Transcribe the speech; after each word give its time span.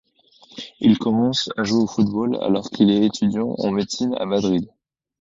Il 0.79 0.97
commence 0.97 1.51
à 1.57 1.63
jouer 1.63 1.83
au 1.83 1.87
football 1.87 2.35
alors 2.41 2.71
qu'il 2.71 2.89
est 2.89 3.05
étudiant 3.05 3.53
en 3.59 3.69
médecine 3.69 4.15
à 4.15 4.25
Madrid. 4.25 4.67